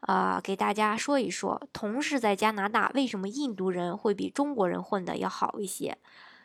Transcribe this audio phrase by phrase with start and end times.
[0.00, 5.98] 呃，给大家说一说，同是在加拿大，为什么印度人会比中国人混的要好一些？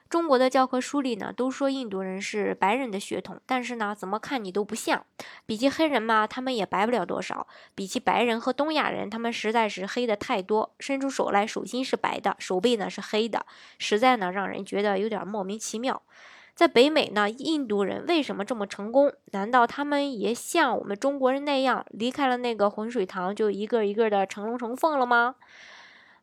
[0.10, 5.06] 中国的教科书里呢，都说印度人是白人的血统，但是呢，怎么看你都不像。
[5.46, 10.76] 比起黑人嘛，他们也白不了多少；比起白人和东亚人，他们实在是黑的太多。
[10.80, 13.46] 伸出手来，手心是白的，手背呢是黑的，
[13.78, 16.02] 实在呢让人觉得有点莫名其妙。
[16.54, 19.12] 在北美呢，印度人为什么这么成功？
[19.32, 25.36] 难道他们也像我们中国人那样，离开了那个浑水塘就一个一个的成龙成凤了吗？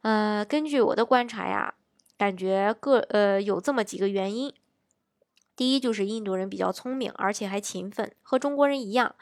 [0.03, 1.75] 呃，根据我的观察呀，
[2.17, 4.53] 感觉个呃有这么几个原因。
[5.57, 9.17] 第一就是印度人比较聪明，而且还勤奋，和中国人一样。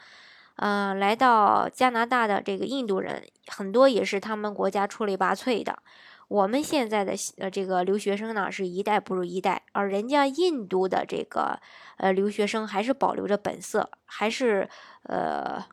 [0.57, 5.79] 嗯，来到加拿大的这个印度人很多也是他们国家出类拔萃的。
[6.27, 11.59] 我们现在的呃这个留学生呢，是一代不如一代，而人家印度的这个
[11.97, 14.69] 呃留学生还是保留着本色，还是
[15.03, 15.63] 呃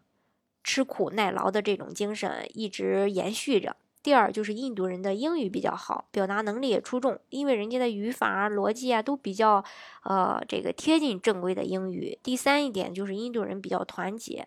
[0.62, 3.74] 吃苦耐劳的这种精神一直延续着。
[4.04, 9.64] 第二就是印度人的英语比较好，表达能力也出众，因为人家的语法啊、逻辑啊都比较
[10.02, 12.18] 呃这个贴近正规的英语。
[12.22, 14.46] 第三一点就是印度人比较团结。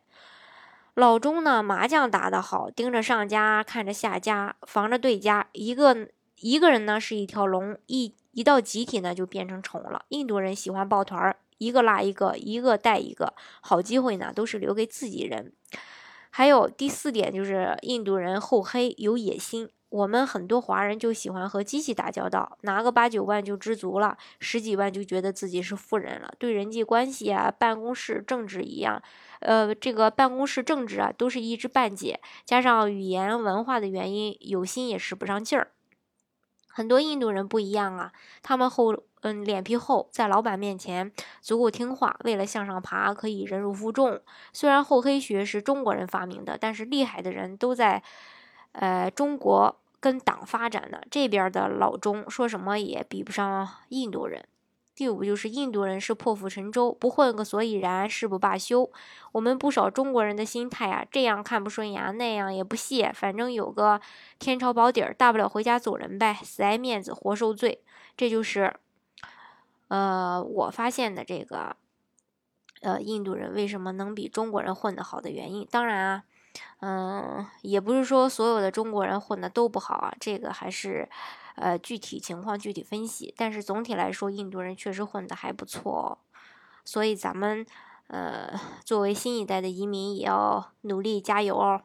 [0.93, 5.47] 老钟呢，麻将打得好，盯着上家，看着下家，防着对家。
[5.53, 6.07] 一个
[6.39, 10.05] 一个人呢是一条龙，一一到集体呢就变成虫了。
[10.09, 13.33] 印度人喜欢抱团儿，一个拉一个，一个带一个。
[13.61, 15.51] 好机会呢都是留给自己人。
[16.37, 19.67] 还有第四点就是印度人厚黑，有野心。
[19.89, 26.31] 我们很多华人就喜欢和机器打交道，拿个八九万就知足了，十几万就觉得自己是富人了。
[26.37, 29.01] 对人际关系啊、办公室政治一样，
[29.39, 35.71] 呃，这个办公室政治啊，都是一知半解，加上语言文化的原因，有心也使不上劲儿。
[36.77, 38.11] 很多印度人不一样啊，
[38.43, 41.11] 他们厚，嗯，脸皮厚，在老板面前
[41.41, 44.21] 足够听话，为了向上爬可以忍辱负重。
[44.53, 48.03] 虽然厚黑学是中国人发明的，但是厉害的人都在。
[48.73, 54.45] 呃，中国跟党发展的这边的老中说什么也比不上印度人。
[54.97, 58.91] 第五就是印度人是破釜沉舟，不混个所以然，誓不罢休。
[59.31, 64.01] 我们不少中国人的心态啊，这样看不顺眼，那样也不屑，反正有个
[64.39, 67.83] 天朝保底儿，大不了回家走人呗，死爱面子活受罪。
[68.17, 68.73] 这就是
[69.89, 71.75] 呃我发现的这个
[72.81, 75.67] 呃印度人为什么能比中国人混得好的原因。
[75.69, 76.23] 当然啊。
[76.79, 81.09] 嗯，也不是说所有的中国人混的都不好啊，这个还是，
[81.55, 83.33] 呃，具体情况具体分析。
[83.35, 86.17] 但是总体来说，印度人确实混的还不错，哦
[86.85, 87.65] 所以咱们，
[88.07, 91.81] 呃，作为新一代的移民，也要努力加油哦。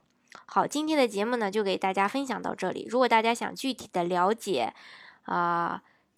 [0.46, 2.86] 好，今天的节目呢，就给大家分享到这里。
[2.90, 4.74] 如果大家想具体的了解，
[5.22, 5.82] 啊。